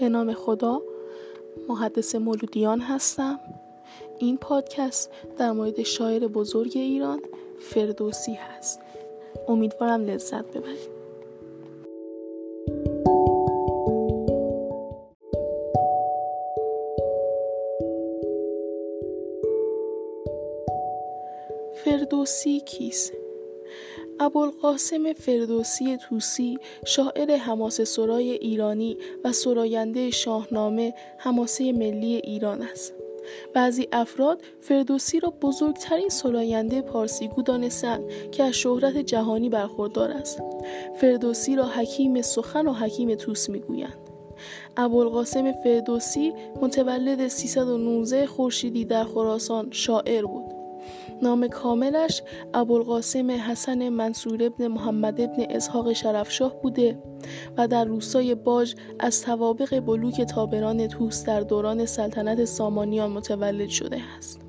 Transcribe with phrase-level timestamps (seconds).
[0.00, 0.82] به نام خدا
[1.68, 3.40] محدث مولودیان هستم.
[4.18, 7.20] این پادکست در مورد شاعر بزرگ ایران
[7.58, 8.80] فردوسی هست.
[9.48, 10.96] امیدوارم لذت ببرید.
[21.84, 23.12] فردوسی کیست؟
[24.20, 32.94] ابوالقاسم فردوسی توسی شاعر حماسه سرای ایرانی و سراینده شاهنامه حماسه ملی ایران است.
[33.54, 40.42] بعضی افراد فردوسی را بزرگترین سراینده پارسیگو دانستند که از شهرت جهانی برخوردار است.
[41.00, 43.98] فردوسی را حکیم سخن و حکیم توس می‌گویند.
[44.76, 50.55] ابوالقاسم فردوسی متولد 319 خورشیدی در خراسان شاعر بود.
[51.22, 52.22] نام کاملش
[52.54, 56.98] ابوالقاسم حسن منصور ابن محمد ابن اسحاق شرفشاه بوده
[57.56, 64.00] و در روستای باج از توابق بلوک تابران توس در دوران سلطنت سامانیان متولد شده
[64.18, 64.40] است.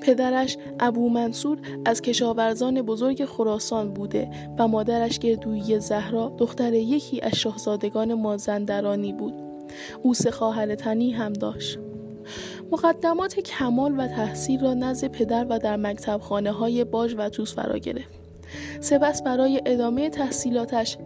[0.00, 7.34] پدرش ابو منصور از کشاورزان بزرگ خراسان بوده و مادرش گردویی زهرا دختر یکی از
[7.34, 9.34] شاهزادگان مازندرانی بود.
[10.02, 11.78] او سه خواهر تنی هم داشت.
[12.72, 17.54] مقدمات کمال و تحصیل را نزد پدر و در مکتب خانه های باج و توس
[17.54, 18.14] فرا گرفت.
[18.80, 20.98] سپس برای ادامه تحصیلاتش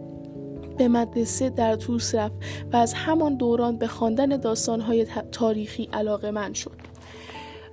[0.77, 2.35] به مدرسه در توس رفت
[2.73, 6.75] و از همان دوران به خواندن داستانهای تاریخی علاقه من شد.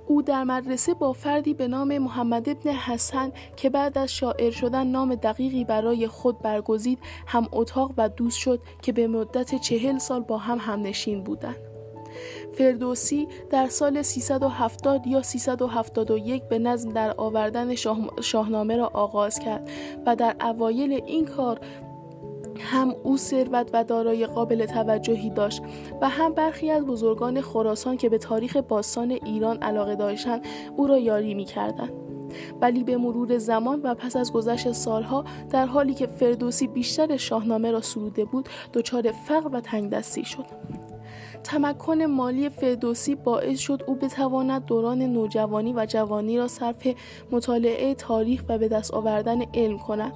[0.07, 4.87] او در مدرسه با فردی به نام محمد ابن حسن که بعد از شاعر شدن
[4.87, 10.21] نام دقیقی برای خود برگزید هم اتاق و دوست شد که به مدت چهل سال
[10.21, 11.74] با هم همنشین بودند.
[12.53, 17.75] فردوسی در سال 370 یا 371 به نظم در آوردن
[18.21, 19.69] شاهنامه را آغاز کرد
[20.05, 21.59] و در اوایل این کار
[22.59, 25.61] هم او ثروت و دارای قابل توجهی داشت
[26.01, 30.41] و هم برخی از بزرگان خراسان که به تاریخ باستان ایران علاقه داشتند
[30.77, 31.89] او را یاری می کردن.
[32.61, 37.71] ولی به مرور زمان و پس از گذشت سالها در حالی که فردوسی بیشتر شاهنامه
[37.71, 40.45] را سروده بود دچار فقر و تنگدستی شد
[41.45, 46.87] تمکن مالی فردوسی باعث شد او بتواند دوران نوجوانی و جوانی را صرف
[47.31, 50.13] مطالعه تاریخ و به دست آوردن علم کند.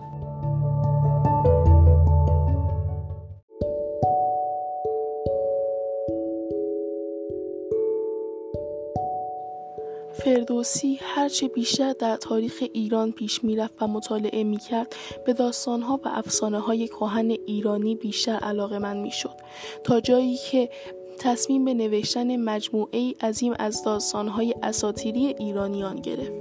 [10.13, 16.59] فردوسی هرچه بیشتر در تاریخ ایران پیش می‌رفت و مطالعه می‌کرد به داستانها و افسانه
[16.59, 19.35] های کهن ایرانی بیشتر علاقه من می‌شد
[19.83, 20.69] تا جایی که
[21.19, 26.31] تصمیم به نوشتن مجموعه عظیم از داستانهای اساتیری ایرانیان گرفت.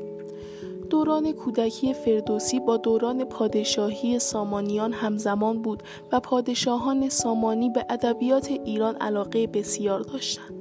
[0.91, 8.97] دوران کودکی فردوسی با دوران پادشاهی سامانیان همزمان بود و پادشاهان سامانی به ادبیات ایران
[8.97, 10.55] علاقه بسیار داشتند.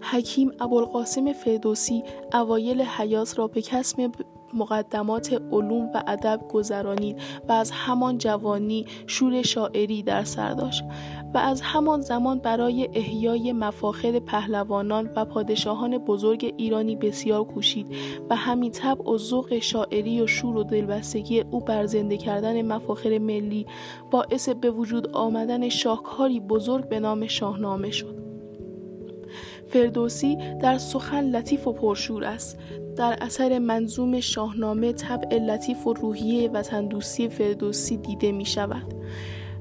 [0.00, 4.10] حکیم ابوالقاسم فردوسی اوایل حیات را به کسب
[4.54, 7.16] مقدمات علوم و ادب گذرانید
[7.48, 10.84] و از همان جوانی شور شاعری در سر داشت
[11.34, 17.86] و از همان زمان برای احیای مفاخر پهلوانان و پادشاهان بزرگ ایرانی بسیار کوشید
[18.30, 23.18] و همین طبع و ذوق شاعری و شور و دلبستگی او بر زنده کردن مفاخر
[23.18, 23.66] ملی
[24.10, 28.20] باعث به وجود آمدن شاهکاری بزرگ به نام شاهنامه شد.
[29.66, 32.58] فردوسی در سخن لطیف و پرشور است.
[32.96, 38.94] در اثر منظوم شاهنامه طبع لطیف و روحیه وطندوستی فردوسی دیده می شود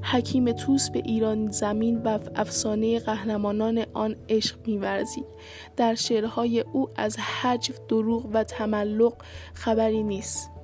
[0.01, 5.25] حکیم توس به ایران زمین و افسانه قهرمانان آن عشق میورزید.
[5.77, 9.13] در شعرهای او از حجو دروغ و تملق
[9.53, 10.58] خبری نیست.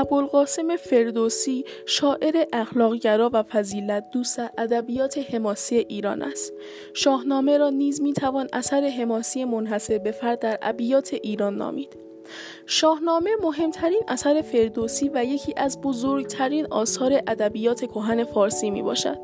[0.00, 6.52] ابوالقاسم فردوسی شاعر اخلاقگرا و فضیلت دوست ادبیات حماسی ایران است
[6.94, 11.96] شاهنامه را نیز می‌توان اثر حماسی منحصر به فرد در ابیات ایران نامید
[12.66, 19.18] شاهنامه مهمترین اثر فردوسی و یکی از بزرگترین آثار ادبیات کهن فارسی می باشد.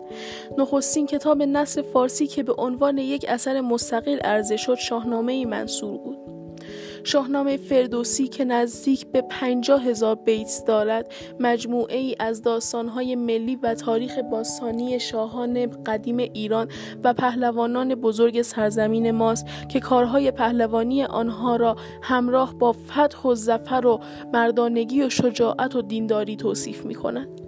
[0.58, 6.35] نخستین کتاب نصر فارسی که به عنوان یک اثر مستقل عرضه شد شاهنامه منصور بود.
[7.06, 13.74] شاهنامه فردوسی که نزدیک به پنجاه هزار بیت دارد مجموعه ای از داستانهای ملی و
[13.74, 16.68] تاریخ باستانی شاهان قدیم ایران
[17.04, 23.86] و پهلوانان بزرگ سرزمین ماست که کارهای پهلوانی آنها را همراه با فتح و زفر
[23.86, 24.00] و
[24.32, 27.45] مردانگی و شجاعت و دینداری توصیف می کند.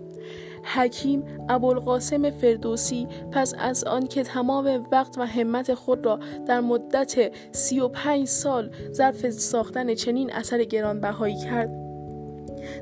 [0.74, 7.32] حکیم ابوالقاسم فردوسی پس از آن که تمام وقت و همت خود را در مدت
[7.52, 11.88] سی و پنج سال ظرف ساختن چنین اثر گرانبهایی کرد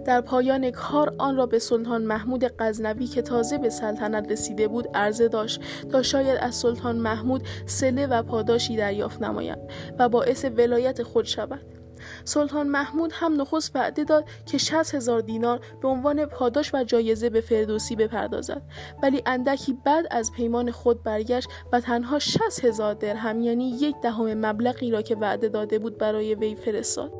[0.05, 4.89] در پایان کار آن را به سلطان محمود غزنوی که تازه به سلطنت رسیده بود
[4.94, 5.61] عرضه داشت
[5.93, 9.59] تا شاید از سلطان محمود سله و پاداشی دریافت نماید
[9.99, 11.75] و باعث ولایت خود شود.
[12.25, 17.31] سلطان محمود هم نخست وعده داد که 60 هزار دینار به عنوان پاداش و جایزه
[17.31, 18.62] به فردوسی بپردازد.
[19.03, 24.35] ولی اندکی بعد از پیمان خود برگشت و تنها 60 هزار درهم یعنی یک دهم
[24.47, 27.12] مبلغی را که وعده داده بود برای وی فرستاد.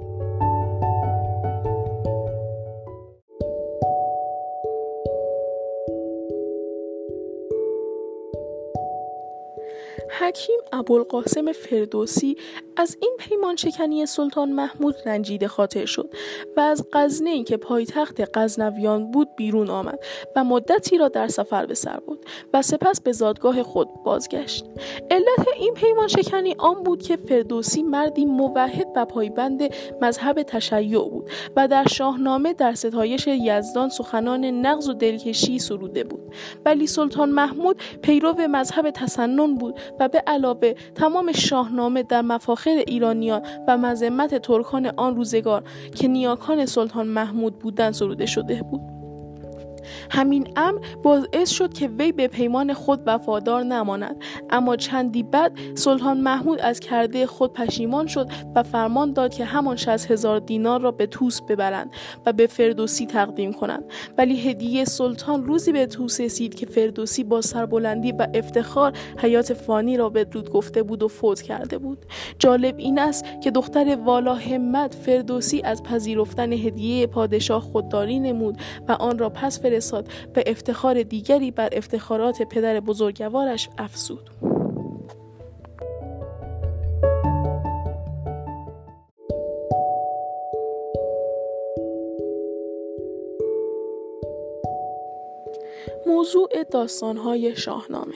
[10.21, 12.37] حکیم ابوالقاسم فردوسی
[12.77, 16.15] از این پیمان شکنی سلطان محمود رنجیده خاطر شد
[16.57, 19.99] و از غزنه که پایتخت غزنویان بود بیرون آمد
[20.37, 24.65] و مدتی را در سفر به سر بود و سپس به زادگاه خود بازگشت.
[25.11, 31.31] علت این پیمان شکنی آن بود که فردوسی مردی موحد و پایبند مذهب تشیع بود
[31.57, 36.35] و در شاهنامه در ستایش یزدان سخنان نغز و دلکشی سروده بود.
[36.65, 43.43] ولی سلطان محمود پیرو مذهب تسنن بود و به علاوه تمام شاهنامه در مفاخر ایرانیان
[43.69, 45.62] و مذمت ترکان آن روزگار
[45.94, 48.96] که نیاکان سلطان محمود بودند سروده شده بود.
[50.11, 54.17] همین امر باعث شد که وی به پیمان خود وفادار نماند.
[54.50, 59.77] اما چندی بعد سلطان محمود از کرده خود پشیمان شد و فرمان داد که همان
[59.77, 61.91] 60 هزار دینار را به توس ببرند
[62.27, 63.85] و به فردوسی تقدیم کنند.
[64.19, 69.97] ولی هدیه سلطان روزی به توس رسید که فردوسی با سربلندی و افتخار حیات فانی
[69.97, 72.06] را بدرود گفته بود و فوت کرده بود.
[72.38, 78.93] جالب این است که دختر والا همت فردوسی از پذیرفتن هدیه پادشاه خودداری نمود و
[78.93, 84.31] آن را پس فرستاد به افتخار دیگری بر افتخارات پدر بزرگوارش افزود.
[96.06, 98.14] موضوع داستانهای شاهنامه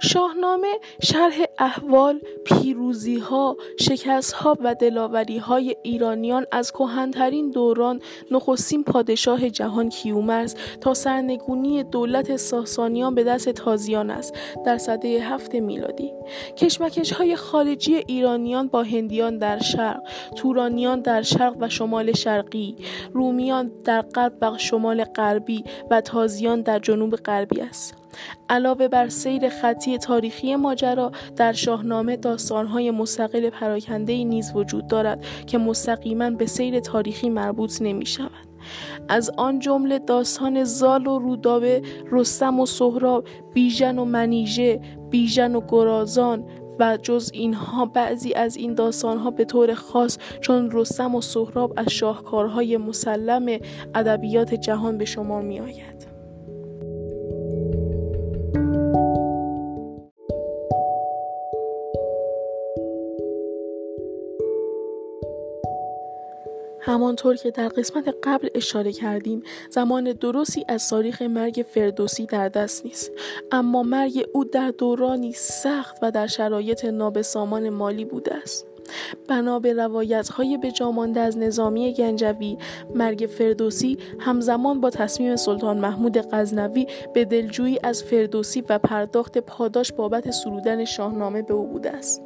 [0.00, 8.00] شاهنامه شرح احوال، پیروزی ها، شکست ها و دلاوری های ایرانیان از کهنترین دوران
[8.30, 14.34] نخستین پادشاه جهان کیومرث تا سرنگونی دولت ساسانیان به دست تازیان است
[14.66, 16.12] در سده هفت میلادی.
[16.56, 20.02] کشمکش های خارجی ایرانیان با هندیان در شرق،
[20.36, 22.76] تورانیان در شرق و شمال شرقی،
[23.12, 28.05] رومیان در غرب و شمال غربی و تازیان در جنوب غربی است.
[28.50, 35.58] علاوه بر سیر خطی تاریخی ماجرا در شاهنامه داستانهای مستقل پراکنده نیز وجود دارد که
[35.58, 38.46] مستقیما به سیر تاریخی مربوط نمی شود.
[39.08, 43.24] از آن جمله داستان زال و رودابه، رستم و سهراب،
[43.54, 44.80] بیژن و منیژه،
[45.10, 46.44] بیژن و گرازان
[46.78, 51.88] و جز اینها بعضی از این داستانها به طور خاص چون رستم و سهراب از
[51.88, 53.58] شاهکارهای مسلم
[53.94, 55.95] ادبیات جهان به شما می آید.
[66.96, 72.84] همانطور که در قسمت قبل اشاره کردیم زمان درستی از تاریخ مرگ فردوسی در دست
[72.84, 73.10] نیست.
[73.52, 78.66] اما مرگ او در دورانی سخت و در شرایط نابسامان مالی بوده است.
[79.28, 82.58] بنا به روایت های به جامانده از نظامی گنجوی
[82.94, 89.92] مرگ فردوسی همزمان با تصمیم سلطان محمود غزنوی به دلجویی از فردوسی و پرداخت پاداش
[89.92, 92.22] بابت سرودن شاهنامه به او بوده است.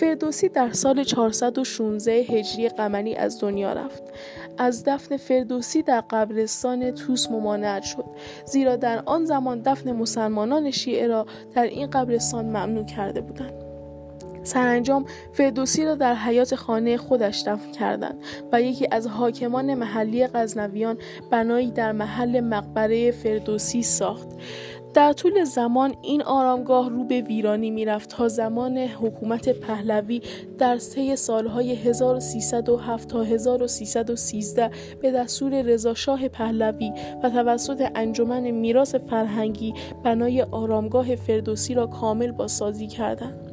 [0.00, 4.02] فردوسی در سال 416 هجری قمری از دنیا رفت.
[4.58, 8.04] از دفن فردوسی در قبرستان توس ممانعت شد.
[8.44, 13.63] زیرا در آن زمان دفن مسلمانان شیعه را در این قبرستان ممنوع کرده بودند.
[14.44, 18.18] سرانجام فردوسی را در حیات خانه خودش دفن کردند
[18.52, 20.98] و یکی از حاکمان محلی غزنویان
[21.30, 24.28] بنایی در محل مقبره فردوسی ساخت
[24.94, 30.22] در طول زمان این آرامگاه رو به ویرانی می‌رفت تا زمان حکومت پهلوی
[30.58, 34.70] در سه سالهای 1307 تا 1313
[35.02, 39.74] به دستور رضاشاه پهلوی و توسط انجمن میراث فرهنگی
[40.04, 43.43] بنای آرامگاه فردوسی را کامل بازسازی کردند.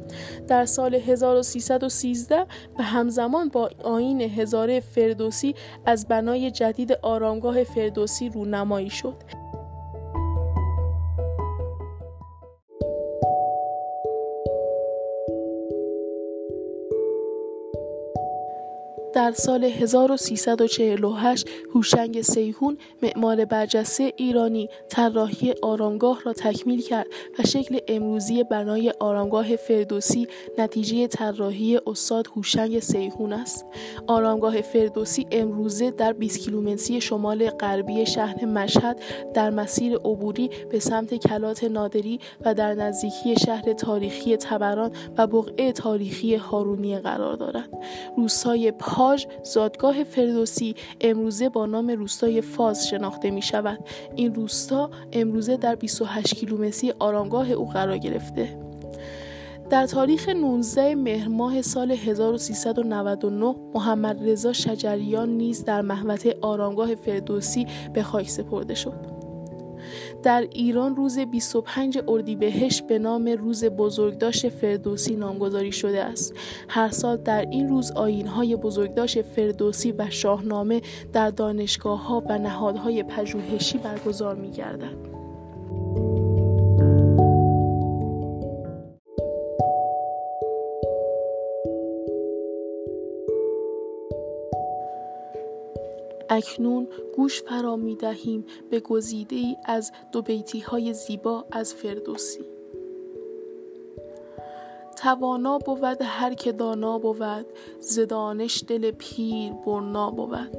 [0.48, 2.46] در سال 1313
[2.78, 5.54] و همزمان با آین هزاره فردوسی
[5.86, 9.41] از بنای جدید آرامگاه فردوسی رونمایی شد.
[19.14, 27.06] در سال 1348 هوشنگ سیهون معمار برجسته ایرانی طراحی آرامگاه را تکمیل کرد
[27.38, 30.28] و شکل امروزی بنای آرامگاه فردوسی
[30.58, 33.66] نتیجه طراحی استاد هوشنگ سیهون است.
[34.06, 39.00] آرامگاه فردوسی امروزه در 20 کیلومتری شمال غربی شهر مشهد
[39.34, 45.72] در مسیر عبوری به سمت کلات نادری و در نزدیکی شهر تاریخی تبران و بقعه
[45.72, 47.70] تاریخی هارونیه قرار دارد.
[48.16, 48.70] روستای
[49.02, 53.78] پاژ زادگاه فردوسی امروزه با نام روستای فاز شناخته می شود.
[54.16, 58.58] این روستا امروزه در 28 کیلومتری آرامگاه او قرار گرفته.
[59.70, 67.66] در تاریخ 19 مهر ماه سال 1399 محمد رضا شجریان نیز در محوطه آرامگاه فردوسی
[67.94, 69.11] به خاک سپرده شد.
[70.22, 76.34] در ایران روز 25 اردیبهشت به نام روز بزرگداشت فردوسی نامگذاری شده است.
[76.68, 83.02] هر سال در این روز آینهای بزرگداشت فردوسی و شاهنامه در دانشگاه ها و نهادهای
[83.02, 85.21] پژوهشی برگزار می گردد.
[96.32, 102.44] اکنون گوش فرا می دهیم به گزیده ای از دو بیتی های زیبا از فردوسی.
[104.96, 107.46] توانا بود هر که دانا بود
[107.80, 110.56] زدانش دل پیر برنا بود.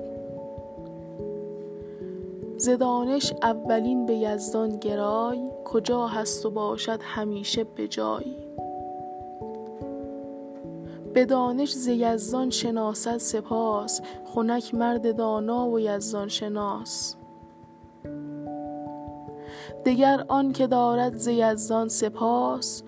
[2.57, 8.37] زدانش اولین به یزدان گرای کجا هست و باشد همیشه به جای.
[11.13, 17.15] به دانش ز یزدان شناسد سپاس خنک مرد دانا و یزدان شناس.
[19.85, 22.83] دگر آن که دارد ز یزدان سپاس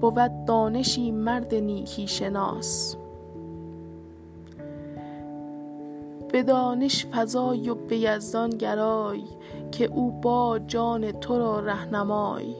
[0.00, 2.96] بود دانشی مرد نیکی شناس.
[6.32, 9.22] به دانش فزای و به یزدان گرای
[9.72, 12.54] که او با جان تو را رهنمای.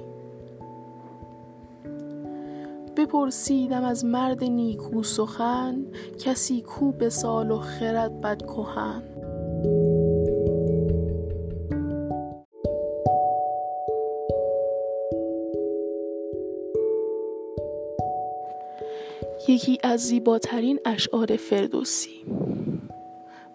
[3.00, 5.86] بپرسیدم از مرد نیکو سخن
[6.24, 9.02] کسی کو به سال و خرد بد کهن.
[19.48, 22.24] یکی از زیباترین اشعار فردوسی.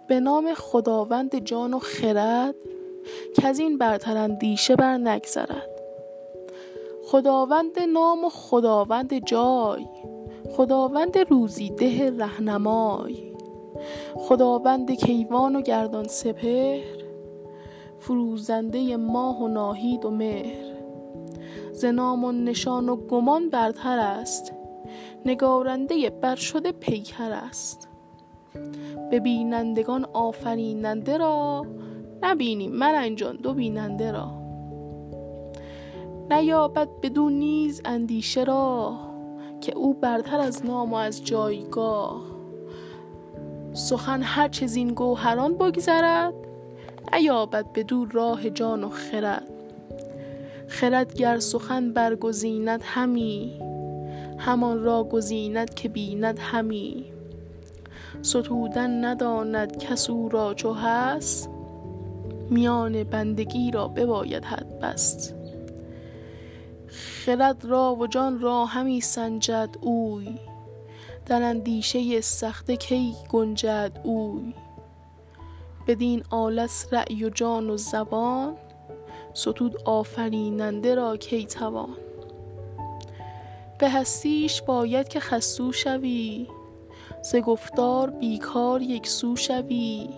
[0.07, 2.55] به نام خداوند جان و خرد
[3.35, 5.74] که از این برتر اندیشه بر نگذرد
[7.15, 9.87] خداوند نام و خداوند جای.
[10.51, 13.33] خداوند روزی ده رهنمای.
[14.15, 17.03] خداوند کیوان و گردان سپهر.
[17.99, 20.75] فروزنده ماه و ناهید و مهر.
[21.73, 24.53] ز نام و نشان و گمان برتر است.
[25.25, 27.89] نگارنده بر شده پیکر است.
[29.11, 31.65] به بینندگان آفریننده را
[32.21, 34.44] نبینیم من انجان دو بیننده را.
[36.31, 38.97] نیابد بدون نیز اندیشه را
[39.61, 42.21] که او برتر از نام و از جایگاه.
[43.73, 46.33] سخن هر چه زین گوهران بگذرد
[47.13, 49.47] نیابد بدو راه جان و خرد.
[50.67, 53.59] خرد گر سخن برگزیند همی
[54.37, 57.05] همان را گزیند که بیند همی.
[58.21, 61.49] ستودن نداند کس او را چو هست
[62.49, 65.35] میان بندگی را بباید حد بست.
[67.25, 70.39] خرد را و جان را همی سنجد اوی.
[71.25, 74.53] در اندیشه سخته کی گنجد اوی.
[75.87, 78.57] بدین آلت رأی و جان و زبان
[79.33, 81.97] ستود آفریننده را کی توان.
[83.79, 86.47] به هستیش باید که خسو شوی
[87.21, 90.09] ز گفتار بیکار یک سو شوی.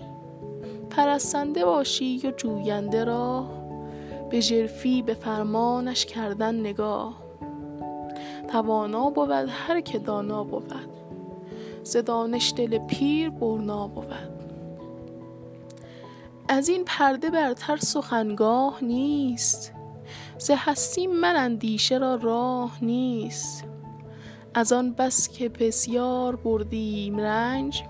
[0.90, 3.57] پرستنده باشی و جوینده را
[4.30, 7.14] به ژرفی به فرمانش کردن نگاه.
[8.48, 10.74] توانا بود هر که دانا بود.
[11.84, 14.14] ز دانش دل پیر برنا بود.
[16.48, 19.74] از این پرده برتر سخنگاه نیست.
[20.38, 23.64] ز هستی من اندیشه را راه نیست.
[24.54, 27.84] از آن بس که بسیار بردیم رنج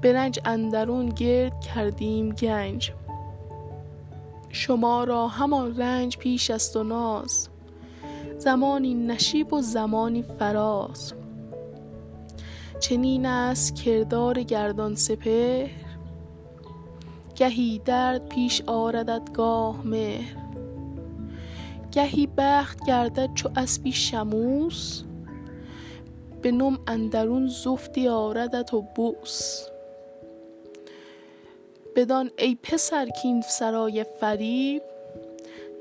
[0.00, 2.92] به رنج اندرون گرد کردیم گنج.
[4.52, 7.48] شما را همان رنج پیش است و ناز.
[8.38, 11.14] زمانی نشیب و زمانی فراز.
[12.80, 15.70] چنین است کردار گردان سپهر.
[17.36, 20.36] گهی درد پیش آردد گاه مهر.
[21.92, 25.02] گهی بخت گردد چو اسبی شموس.
[26.42, 29.66] به نم اندرون زفتی آردت و بوس.
[31.96, 34.82] بدان ای پسر کین سرای فریب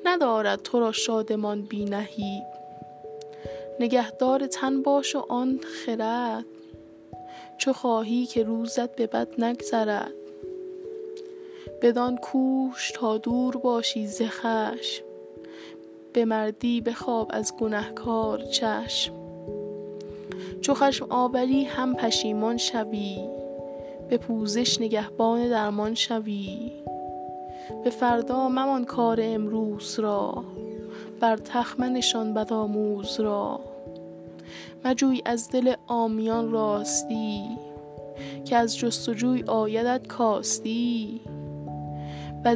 [0.05, 2.43] ندارد تو را شادمان بی نهیب
[3.79, 6.45] نگهدار تن باش و آن خرد
[7.57, 10.13] چو خواهی که روزت به بد نگذرد.
[11.81, 15.03] بدان کوش تا دور باشی ز خشم
[16.13, 19.13] به مردی بخواب از گنهکار چشم.
[20.61, 23.38] چو خشم آوری هم پشیمان شوی.
[24.09, 26.71] به پوزش نگهبان درمان شوی.
[27.83, 30.43] به فردا ممان کار امروز را
[31.19, 33.59] بر تخت منشان بدآموز را.
[34.85, 37.57] مجوی از دل عامیان راستی
[38.45, 41.21] که از جستجوی آیدت کاستی.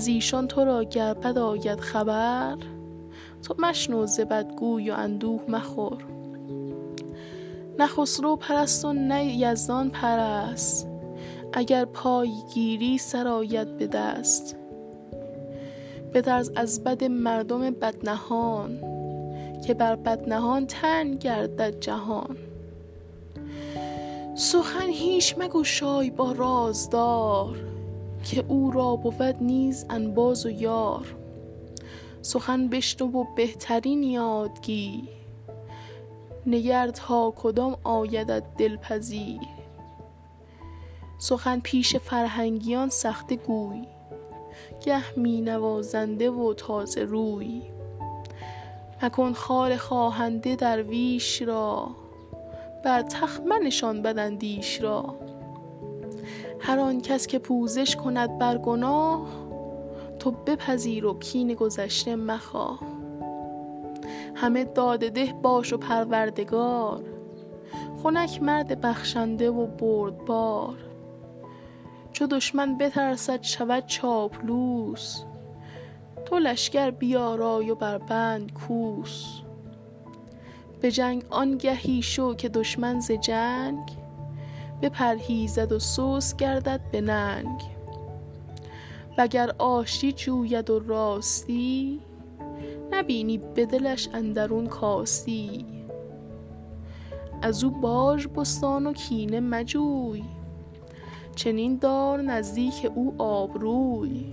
[0.07, 2.57] ایشان تو را گر بد آید خبر
[3.43, 6.05] تو مشنو ز بدگوی و اندوه مخور.
[7.79, 10.92] نه خسرو پرست و نه یزدان پرست.
[11.53, 14.55] اگر پای گیری سر آید به دست.
[16.13, 18.79] بترس از بد مردم بدنهان
[19.67, 22.38] که بر بدنهان تنگ گردد جهان.
[24.36, 27.57] سخن هیچ مگشای با رازدار
[28.24, 31.15] که او را بود نیز انباز و یار.
[32.22, 35.10] سخن بشنو و بهترین یاد گیر
[36.45, 39.52] نگر تا کدام آیدت دلپذیر؟
[41.24, 43.88] سخن پیش فرهنگیان سخته گوی.
[44.86, 45.42] گه می
[46.30, 47.62] و تازه روی.
[49.03, 51.88] مکن خوار خواهنده درویش را
[52.86, 55.15] بر تخت منشان بداندیش را.
[56.60, 59.27] هر آن کس که پوزش کند بر گناه
[60.20, 62.80] تو بپذیر و کین گذشته مخواه.
[64.36, 67.03] همه داده ده باش و پروردگار
[68.03, 70.92] خنک مرد بخشنده و بردبار.
[72.24, 75.24] چو دشمن بترسد شود چاپلوس.
[76.25, 79.42] تو لشکر بیارای و بر بند کوس.
[80.82, 83.90] به جنگ آنگهی شو که دشمن ز جنگ.
[84.81, 87.62] بپرهیزد و سست گردد به ننگ.
[89.18, 92.01] وگر آشتی جوید و راستی
[92.92, 95.66] نبینی به دلش اندرون کاستی.
[97.42, 100.24] از او باژ بستان و کینه مجوی.
[101.35, 104.25] چنین دار نزدیک او آبروی.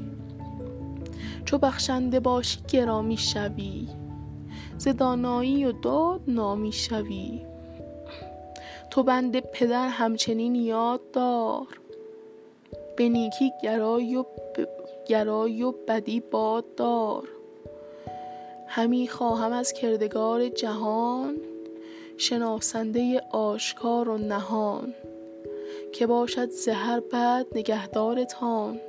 [1.45, 3.89] چو بخشنده باشی گرامی شوی
[4.79, 7.47] ز دانایی و داد نامی شوی.
[8.91, 11.67] تو بند پدر همچنین یاد دار
[12.97, 14.25] به نیکی گرای و
[15.07, 17.29] گرای و بدی باد دار.
[18.67, 21.37] همی خواهم از کردگار جهان
[22.17, 24.95] شناسنده آشکار و نهان.
[25.93, 28.81] که باشد ز هر بد نگهدارتان.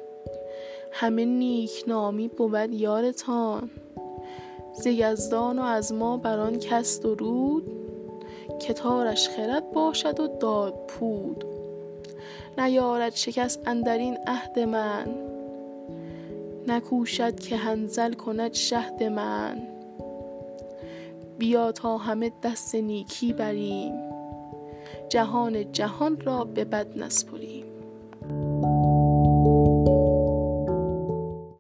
[0.92, 3.70] همه نیک نامی بود یارتان.
[4.74, 7.72] ز یزدان و از ما بر آن کس درود
[8.60, 11.46] که تارش خرد باشد و دادپود
[12.58, 15.08] نیارد شکست اندرین عهد من.
[16.68, 19.62] نکوشد که حنظل کند شهد من.
[21.38, 24.11] بیا تا همه دست نیکی بریم.
[25.12, 27.61] جهان جهان را به بد نسپریم